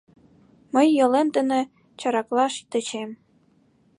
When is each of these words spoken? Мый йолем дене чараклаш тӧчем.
Мый 0.73 0.87
йолем 0.97 1.27
дене 1.35 1.59
чараклаш 1.99 2.53
тӧчем. 2.69 3.09